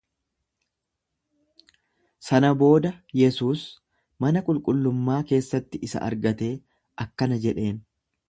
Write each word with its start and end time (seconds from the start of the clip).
Sana 2.29 2.49
booda 2.61 2.93
Yesuus 3.19 3.65
mana 4.25 4.43
qulqullummaa 4.49 5.21
keessatti 5.33 5.83
isa 5.89 6.03
argatee 6.07 6.53
akkana 7.07 7.39
jedheen. 7.47 7.79